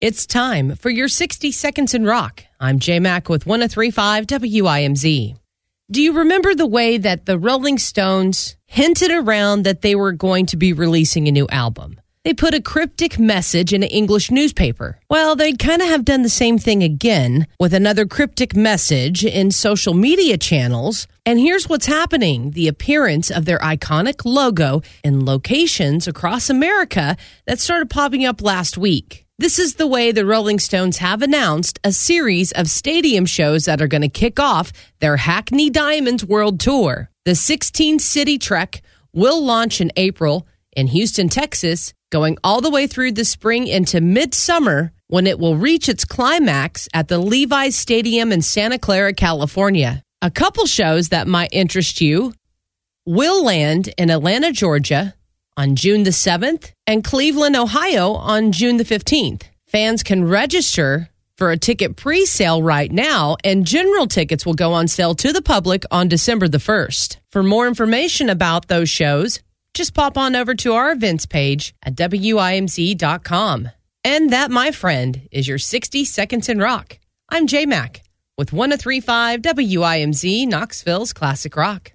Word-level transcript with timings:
It's 0.00 0.26
time 0.26 0.76
for 0.76 0.90
your 0.90 1.08
60 1.08 1.50
Seconds 1.50 1.92
in 1.92 2.04
Rock. 2.04 2.44
I'm 2.60 2.78
Jay 2.78 3.00
Mack 3.00 3.28
with 3.28 3.46
1035 3.46 4.28
WIMZ. 4.28 5.36
Do 5.90 6.00
you 6.00 6.12
remember 6.12 6.54
the 6.54 6.68
way 6.68 6.98
that 6.98 7.26
the 7.26 7.36
Rolling 7.36 7.78
Stones 7.78 8.56
hinted 8.66 9.10
around 9.10 9.64
that 9.64 9.82
they 9.82 9.96
were 9.96 10.12
going 10.12 10.46
to 10.46 10.56
be 10.56 10.72
releasing 10.72 11.26
a 11.26 11.32
new 11.32 11.48
album? 11.48 12.00
They 12.22 12.32
put 12.32 12.54
a 12.54 12.62
cryptic 12.62 13.18
message 13.18 13.72
in 13.72 13.82
an 13.82 13.88
English 13.88 14.30
newspaper. 14.30 15.00
Well, 15.10 15.34
they 15.34 15.54
kind 15.54 15.82
of 15.82 15.88
have 15.88 16.04
done 16.04 16.22
the 16.22 16.28
same 16.28 16.58
thing 16.58 16.84
again 16.84 17.48
with 17.58 17.74
another 17.74 18.06
cryptic 18.06 18.54
message 18.54 19.24
in 19.24 19.50
social 19.50 19.94
media 19.94 20.38
channels. 20.38 21.08
And 21.26 21.40
here's 21.40 21.68
what's 21.68 21.86
happening 21.86 22.52
the 22.52 22.68
appearance 22.68 23.32
of 23.32 23.46
their 23.46 23.58
iconic 23.58 24.24
logo 24.24 24.82
in 25.02 25.24
locations 25.24 26.06
across 26.06 26.48
America 26.48 27.16
that 27.48 27.58
started 27.58 27.90
popping 27.90 28.24
up 28.24 28.40
last 28.40 28.78
week. 28.78 29.24
This 29.40 29.60
is 29.60 29.76
the 29.76 29.86
way 29.86 30.10
the 30.10 30.26
Rolling 30.26 30.58
Stones 30.58 30.96
have 30.96 31.22
announced 31.22 31.78
a 31.84 31.92
series 31.92 32.50
of 32.50 32.66
stadium 32.66 33.24
shows 33.24 33.66
that 33.66 33.80
are 33.80 33.86
going 33.86 34.02
to 34.02 34.08
kick 34.08 34.40
off 34.40 34.72
their 34.98 35.16
Hackney 35.16 35.70
Diamonds 35.70 36.24
World 36.24 36.58
Tour. 36.58 37.08
The 37.24 37.36
16 37.36 38.00
city 38.00 38.38
trek 38.38 38.82
will 39.12 39.40
launch 39.40 39.80
in 39.80 39.92
April 39.94 40.48
in 40.72 40.88
Houston, 40.88 41.28
Texas, 41.28 41.94
going 42.10 42.36
all 42.42 42.60
the 42.60 42.68
way 42.68 42.88
through 42.88 43.12
the 43.12 43.24
spring 43.24 43.68
into 43.68 44.00
midsummer 44.00 44.90
when 45.06 45.28
it 45.28 45.38
will 45.38 45.56
reach 45.56 45.88
its 45.88 46.04
climax 46.04 46.88
at 46.92 47.06
the 47.06 47.18
Levi's 47.20 47.76
Stadium 47.76 48.32
in 48.32 48.42
Santa 48.42 48.76
Clara, 48.76 49.14
California. 49.14 50.02
A 50.20 50.32
couple 50.32 50.66
shows 50.66 51.10
that 51.10 51.28
might 51.28 51.50
interest 51.52 52.00
you 52.00 52.34
will 53.06 53.44
land 53.44 53.88
in 53.98 54.10
Atlanta, 54.10 54.50
Georgia 54.50 55.14
on 55.58 55.74
June 55.74 56.04
the 56.04 56.10
7th 56.10 56.70
and 56.86 57.02
Cleveland, 57.02 57.56
Ohio 57.56 58.12
on 58.12 58.52
June 58.52 58.76
the 58.76 58.84
15th. 58.84 59.42
Fans 59.66 60.02
can 60.02 60.26
register 60.26 61.10
for 61.36 61.50
a 61.50 61.56
ticket 61.58 61.96
pre 61.96 62.24
sale 62.24 62.62
right 62.62 62.90
now, 62.90 63.36
and 63.44 63.66
general 63.66 64.06
tickets 64.06 64.46
will 64.46 64.54
go 64.54 64.72
on 64.72 64.88
sale 64.88 65.14
to 65.16 65.32
the 65.32 65.42
public 65.42 65.84
on 65.90 66.08
December 66.08 66.48
the 66.48 66.58
1st. 66.58 67.18
For 67.30 67.42
more 67.42 67.66
information 67.66 68.30
about 68.30 68.68
those 68.68 68.88
shows, 68.88 69.40
just 69.74 69.94
pop 69.94 70.16
on 70.16 70.34
over 70.34 70.54
to 70.54 70.72
our 70.74 70.92
events 70.92 71.26
page 71.26 71.74
at 71.82 71.96
WIMZ.com. 71.96 73.68
And 74.04 74.30
that, 74.32 74.50
my 74.50 74.70
friend, 74.70 75.28
is 75.30 75.46
your 75.46 75.58
60 75.58 76.04
Seconds 76.04 76.48
in 76.48 76.58
Rock. 76.60 76.98
I'm 77.28 77.46
J 77.46 77.66
Mac 77.66 78.02
with 78.36 78.52
1035 78.52 79.42
WIMZ 79.42 80.46
Knoxville's 80.46 81.12
Classic 81.12 81.54
Rock. 81.54 81.92